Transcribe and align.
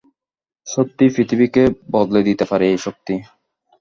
সত্যিই 0.67 1.13
পৃথিবীকে 1.15 1.63
বদলে 1.91 2.21
দিতে 2.27 2.43
পারে 2.45 2.65
এই 2.69 2.79
শক্তি! 2.85 3.15